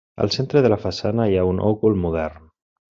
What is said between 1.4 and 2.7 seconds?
ha un òcul modern.